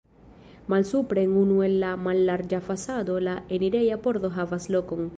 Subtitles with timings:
[0.71, 5.09] Malsupre en unu el la mallarĝa fasado la enireja pordo havas lokon.